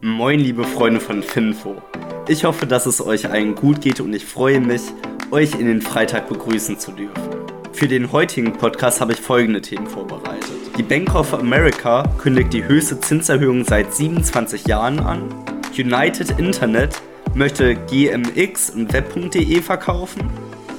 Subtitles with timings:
[0.00, 1.82] Moin liebe Freunde von Finfo.
[2.28, 4.82] Ich hoffe, dass es euch allen gut geht und ich freue mich,
[5.32, 7.20] euch in den Freitag begrüßen zu dürfen.
[7.72, 10.52] Für den heutigen Podcast habe ich folgende Themen vorbereitet.
[10.78, 15.34] Die Bank of America kündigt die höchste Zinserhöhung seit 27 Jahren an.
[15.76, 17.02] United Internet
[17.34, 20.30] möchte GMX und Web.de verkaufen.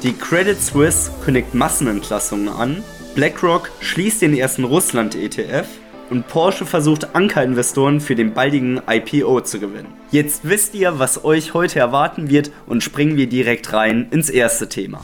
[0.02, 2.82] Die Credit Suisse kündigt Massenentlassungen an.
[3.16, 5.68] BlackRock schließt den ersten Russland-ETF
[6.10, 9.94] und Porsche versucht Ankerinvestoren für den baldigen IPO zu gewinnen.
[10.12, 14.70] Jetzt wisst ihr, was euch heute erwarten wird und springen wir direkt rein ins erste
[14.70, 15.04] Thema.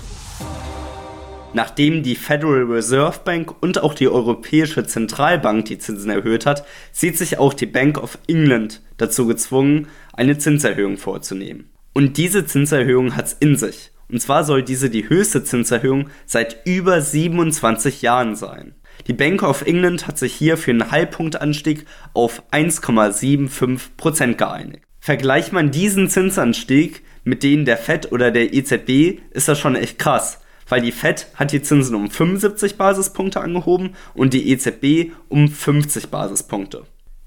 [1.54, 7.18] Nachdem die Federal Reserve Bank und auch die Europäische Zentralbank die Zinsen erhöht hat, sieht
[7.18, 11.70] sich auch die Bank of England dazu gezwungen, eine Zinserhöhung vorzunehmen.
[11.94, 13.92] Und diese Zinserhöhung hat's in sich.
[14.12, 18.76] Und zwar soll diese die höchste Zinserhöhung seit über 27 Jahren sein.
[19.08, 24.84] Die Bank of England hat sich hier für einen Halbpunktanstieg auf 1,75% geeinigt.
[25.00, 30.00] Vergleicht man diesen Zinsanstieg mit denen der FED oder der EZB, ist das schon echt
[30.00, 30.40] krass,
[30.70, 36.08] weil die FED hat die Zinsen um 75 Basispunkte angehoben und die EZB um 50
[36.08, 36.84] Basispunkte.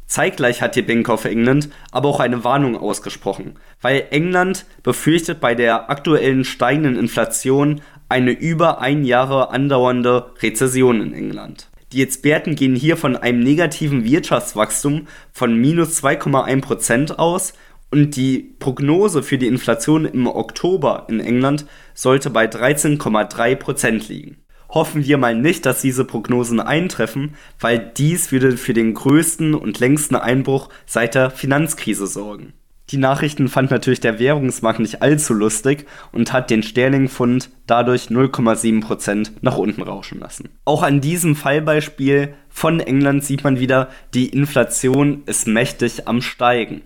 [0.08, 5.54] Zeitgleich hat die Bank of England aber auch eine Warnung ausgesprochen, weil England befürchtet bei
[5.54, 11.68] der aktuellen steigenden Inflation eine über ein Jahre andauernde Rezession in England.
[11.92, 17.52] Die Experten gehen hier von einem negativen Wirtschaftswachstum von minus 2,1% aus
[17.90, 24.38] und die Prognose für die Inflation im Oktober in England sollte bei 13,3% liegen.
[24.68, 29.80] Hoffen wir mal nicht, dass diese Prognosen eintreffen, weil dies würde für den größten und
[29.80, 32.52] längsten Einbruch seit der Finanzkrise sorgen.
[32.90, 39.32] Die Nachrichten fand natürlich der Währungsmarkt nicht allzu lustig und hat den Sterlingpfund dadurch 0,7%
[39.42, 40.48] nach unten rauschen lassen.
[40.64, 46.80] Auch an diesem Fallbeispiel von England sieht man wieder, die Inflation ist mächtig am Steigen.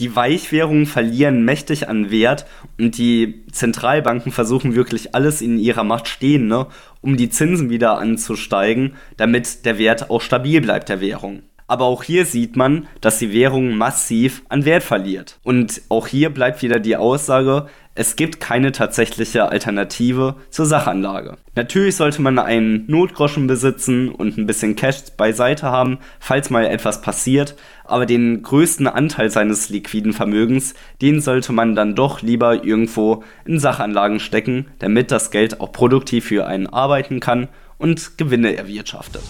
[0.00, 2.46] Die Weichwährungen verlieren mächtig an Wert
[2.78, 6.66] und die Zentralbanken versuchen wirklich alles in ihrer Macht Stehende,
[7.00, 11.42] um die Zinsen wieder anzusteigen, damit der Wert auch stabil bleibt der Währung.
[11.66, 15.38] Aber auch hier sieht man, dass die Währung massiv an Wert verliert.
[15.42, 17.66] Und auch hier bleibt wieder die Aussage,
[17.96, 21.36] es gibt keine tatsächliche Alternative zur Sachanlage.
[21.54, 27.02] Natürlich sollte man einen Notgroschen besitzen und ein bisschen Cash beiseite haben, falls mal etwas
[27.02, 27.54] passiert,
[27.84, 33.60] aber den größten Anteil seines liquiden Vermögens, den sollte man dann doch lieber irgendwo in
[33.60, 37.46] Sachanlagen stecken, damit das Geld auch produktiv für einen arbeiten kann
[37.78, 39.22] und Gewinne erwirtschaftet.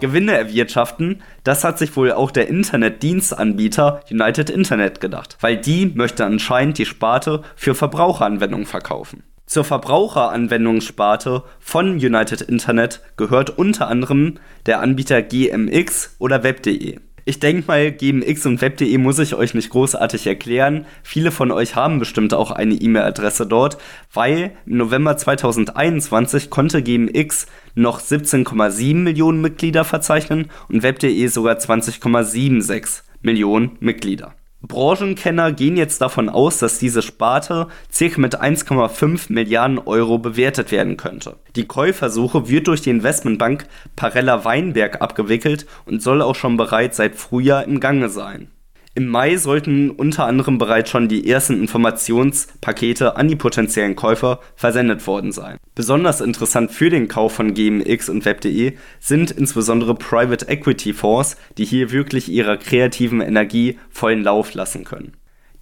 [0.00, 6.24] Gewinne erwirtschaften, das hat sich wohl auch der Internetdienstanbieter United Internet gedacht, weil die möchte
[6.24, 9.24] anscheinend die Sparte für Verbraucheranwendungen verkaufen.
[9.46, 14.34] Zur Verbraucheranwendungssparte von United Internet gehört unter anderem
[14.66, 17.00] der Anbieter GMX oder Web.de.
[17.28, 20.86] Ich denke mal, GMX und Web.de muss ich euch nicht großartig erklären.
[21.02, 23.76] Viele von euch haben bestimmt auch eine E-Mail-Adresse dort,
[24.14, 33.02] weil im November 2021 konnte GMX noch 17,7 Millionen Mitglieder verzeichnen und Web.de sogar 20,76
[33.20, 34.34] Millionen Mitglieder.
[34.60, 40.96] Branchenkenner gehen jetzt davon aus, dass diese Sparte circa mit 1,5 Milliarden Euro bewertet werden
[40.96, 41.36] könnte.
[41.54, 47.14] Die Käufersuche wird durch die Investmentbank Parella Weinberg abgewickelt und soll auch schon bereits seit
[47.14, 48.50] Frühjahr im Gange sein.
[48.98, 55.06] Im Mai sollten unter anderem bereits schon die ersten Informationspakete an die potenziellen Käufer versendet
[55.06, 55.58] worden sein.
[55.76, 61.64] Besonders interessant für den Kauf von GMX und Web.de sind insbesondere Private Equity Fonds, die
[61.64, 65.12] hier wirklich ihrer kreativen Energie vollen Lauf lassen können.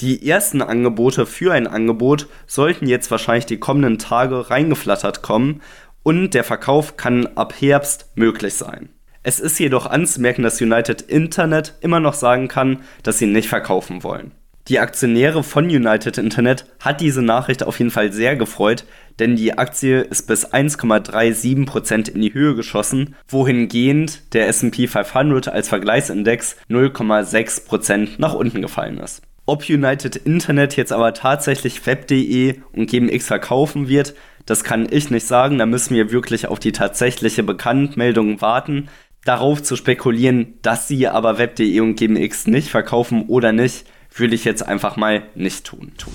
[0.00, 5.60] Die ersten Angebote für ein Angebot sollten jetzt wahrscheinlich die kommenden Tage reingeflattert kommen
[6.02, 8.88] und der Verkauf kann ab Herbst möglich sein.
[9.28, 14.04] Es ist jedoch anzumerken, dass United Internet immer noch sagen kann, dass sie nicht verkaufen
[14.04, 14.30] wollen.
[14.68, 18.84] Die Aktionäre von United Internet hat diese Nachricht auf jeden Fall sehr gefreut,
[19.18, 25.68] denn die Aktie ist bis 1,37% in die Höhe geschossen, wohingehend der SP 500 als
[25.70, 29.22] Vergleichsindex 0,6% nach unten gefallen ist.
[29.44, 34.14] Ob United Internet jetzt aber tatsächlich web.de und GMX verkaufen wird,
[34.46, 38.88] das kann ich nicht sagen, da müssen wir wirklich auf die tatsächliche Bekanntmeldung warten.
[39.26, 43.84] Darauf zu spekulieren, dass sie aber Web.de und GMX nicht verkaufen oder nicht,
[44.14, 45.90] würde ich jetzt einfach mal nicht tun.
[45.98, 46.14] tun.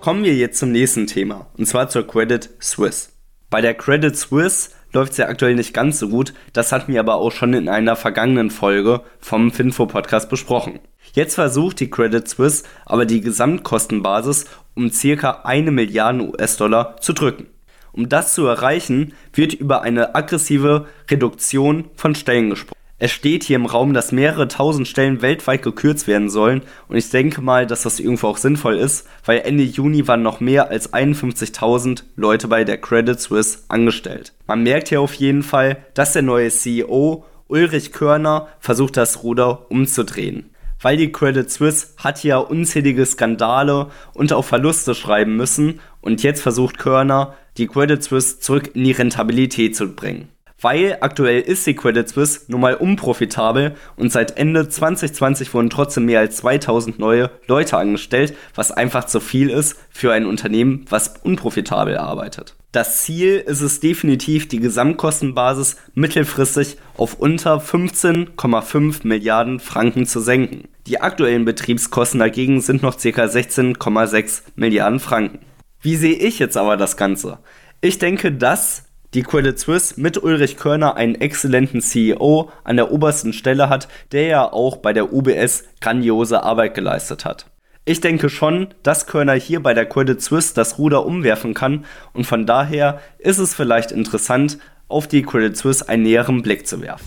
[0.00, 3.10] Kommen wir jetzt zum nächsten Thema, und zwar zur Credit Suisse.
[3.50, 7.00] Bei der Credit Suisse läuft es ja aktuell nicht ganz so gut, das hatten wir
[7.00, 10.80] aber auch schon in einer vergangenen Folge vom Finfo Podcast besprochen.
[11.12, 17.48] Jetzt versucht die Credit Suisse aber die Gesamtkostenbasis um circa eine Milliarde US-Dollar zu drücken.
[17.92, 22.80] Um das zu erreichen, wird über eine aggressive Reduktion von Stellen gesprochen.
[23.02, 27.08] Es steht hier im Raum, dass mehrere tausend Stellen weltweit gekürzt werden sollen und ich
[27.08, 30.92] denke mal, dass das irgendwo auch sinnvoll ist, weil Ende Juni waren noch mehr als
[30.92, 34.34] 51.000 Leute bei der Credit Suisse angestellt.
[34.46, 39.70] Man merkt hier auf jeden Fall, dass der neue CEO Ulrich Körner versucht das Ruder
[39.70, 40.50] umzudrehen.
[40.82, 46.42] Weil die Credit Suisse hat ja unzählige Skandale und auch Verluste schreiben müssen und jetzt
[46.42, 50.28] versucht Körner, die Credit Suisse zurück in die Rentabilität zu bringen
[50.60, 56.06] weil aktuell ist die Credit Suisse nun mal unprofitabel und seit Ende 2020 wurden trotzdem
[56.06, 61.14] mehr als 2000 neue Leute angestellt, was einfach zu viel ist für ein Unternehmen, was
[61.22, 62.56] unprofitabel arbeitet.
[62.72, 70.68] Das Ziel ist es definitiv, die Gesamtkostenbasis mittelfristig auf unter 15,5 Milliarden Franken zu senken.
[70.86, 73.24] Die aktuellen Betriebskosten dagegen sind noch ca.
[73.24, 75.40] 16,6 Milliarden Franken.
[75.82, 77.38] Wie sehe ich jetzt aber das Ganze?
[77.80, 78.84] Ich denke, dass
[79.14, 84.26] die Credit Suisse mit Ulrich Körner einen exzellenten CEO an der obersten Stelle hat, der
[84.26, 87.46] ja auch bei der UBS grandiose Arbeit geleistet hat.
[87.86, 92.26] Ich denke schon, dass Körner hier bei der Credit Suisse das Ruder umwerfen kann und
[92.26, 97.06] von daher ist es vielleicht interessant, auf die Credit Suisse einen näheren Blick zu werfen.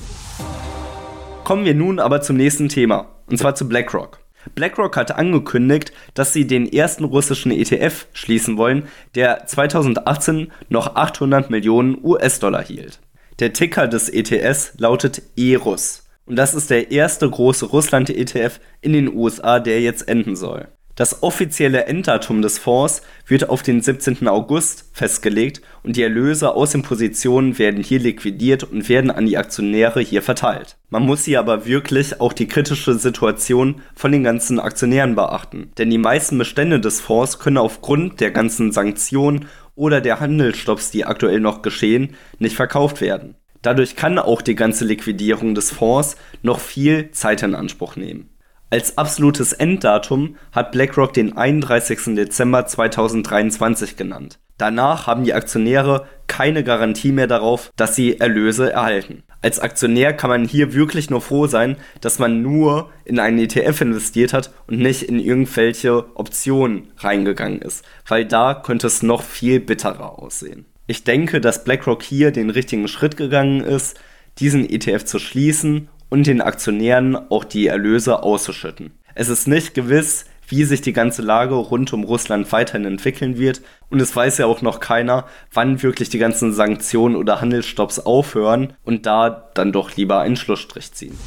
[1.43, 4.22] Kommen wir nun aber zum nächsten Thema, und zwar zu BlackRock.
[4.55, 11.49] BlackRock hat angekündigt, dass sie den ersten russischen ETF schließen wollen, der 2018 noch 800
[11.49, 12.99] Millionen US-Dollar hielt.
[13.39, 19.13] Der Ticker des ETS lautet ERUS und das ist der erste große Russland-ETF in den
[19.13, 20.67] USA, der jetzt enden soll.
[20.95, 24.27] Das offizielle Enddatum des Fonds wird auf den 17.
[24.27, 29.37] August festgelegt und die Erlöse aus den Positionen werden hier liquidiert und werden an die
[29.37, 30.77] Aktionäre hier verteilt.
[30.91, 35.89] Man muss hier aber wirklich auch die kritische Situation von den ganzen Aktionären beachten, denn
[35.89, 41.39] die meisten Bestände des Fonds können aufgrund der ganzen Sanktionen oder der Handelsstopps, die aktuell
[41.39, 43.33] noch geschehen, nicht verkauft werden.
[43.63, 48.29] Dadurch kann auch die ganze Liquidierung des Fonds noch viel Zeit in Anspruch nehmen.
[48.73, 52.15] Als absolutes Enddatum hat BlackRock den 31.
[52.15, 54.39] Dezember 2023 genannt.
[54.57, 59.21] Danach haben die Aktionäre keine Garantie mehr darauf, dass sie Erlöse erhalten.
[59.43, 63.81] Als Aktionär kann man hier wirklich nur froh sein, dass man nur in einen ETF
[63.81, 69.59] investiert hat und nicht in irgendwelche Optionen reingegangen ist, weil da könnte es noch viel
[69.59, 70.65] bitterer aussehen.
[70.87, 73.99] Ich denke, dass BlackRock hier den richtigen Schritt gegangen ist,
[74.39, 78.91] diesen ETF zu schließen und den Aktionären auch die Erlöse auszuschütten.
[79.15, 83.61] Es ist nicht gewiss, wie sich die ganze Lage rund um Russland weiterhin entwickeln wird
[83.89, 88.73] und es weiß ja auch noch keiner, wann wirklich die ganzen Sanktionen oder Handelsstopps aufhören
[88.83, 91.17] und da dann doch lieber einen Schlussstrich ziehen.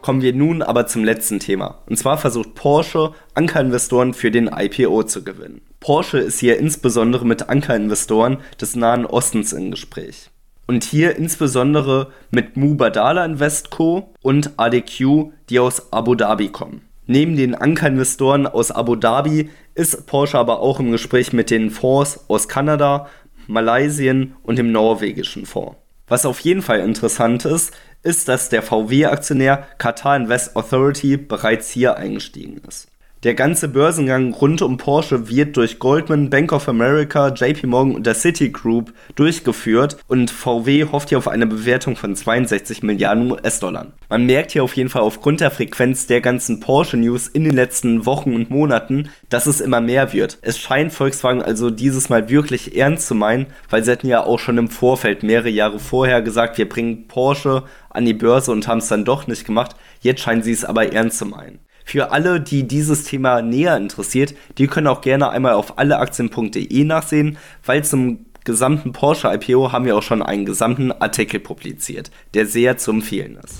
[0.00, 1.82] Kommen wir nun aber zum letzten Thema.
[1.86, 5.60] Und zwar versucht Porsche, Ankerinvestoren für den IPO zu gewinnen.
[5.80, 10.30] Porsche ist hier insbesondere mit Ankerinvestoren des Nahen Ostens im Gespräch
[10.68, 14.12] und hier insbesondere mit Mubadala Invest Co.
[14.22, 16.82] und ADQ, die aus Abu Dhabi kommen.
[17.06, 22.26] Neben den Ankerinvestoren aus Abu Dhabi ist Porsche aber auch im Gespräch mit den Fonds
[22.28, 23.08] aus Kanada,
[23.46, 25.76] Malaysien und dem norwegischen Fonds.
[26.06, 27.72] Was auf jeden Fall interessant ist,
[28.02, 32.88] ist, dass der VW-Aktionär Qatar Invest Authority bereits hier eingestiegen ist.
[33.24, 38.06] Der ganze Börsengang rund um Porsche wird durch Goldman, Bank of America, JP Morgan und
[38.06, 43.88] der Citigroup durchgeführt und VW hofft hier auf eine Bewertung von 62 Milliarden US-Dollar.
[44.08, 48.06] Man merkt hier auf jeden Fall aufgrund der Frequenz der ganzen Porsche-News in den letzten
[48.06, 50.38] Wochen und Monaten, dass es immer mehr wird.
[50.42, 54.38] Es scheint Volkswagen also dieses Mal wirklich ernst zu meinen, weil sie hatten ja auch
[54.38, 58.78] schon im Vorfeld mehrere Jahre vorher gesagt, wir bringen Porsche an die Börse und haben
[58.78, 59.74] es dann doch nicht gemacht.
[60.02, 61.58] Jetzt scheinen sie es aber ernst zu meinen.
[61.88, 67.38] Für alle, die dieses Thema näher interessiert, die können auch gerne einmal auf alleaktien.de nachsehen,
[67.64, 72.76] weil zum gesamten Porsche IPO haben wir auch schon einen gesamten Artikel publiziert, der sehr
[72.76, 73.54] zu empfehlen ist.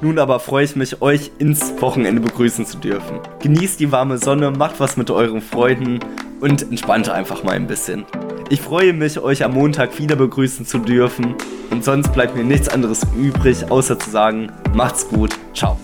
[0.00, 3.18] Nun aber freue ich mich, euch ins Wochenende begrüßen zu dürfen.
[3.42, 6.00] Genießt die warme Sonne, macht was mit euren Freunden
[6.40, 8.06] und entspannt einfach mal ein bisschen.
[8.48, 11.34] Ich freue mich, euch am Montag wieder begrüßen zu dürfen
[11.70, 15.78] und sonst bleibt mir nichts anderes übrig, außer zu sagen, macht's gut, ciao.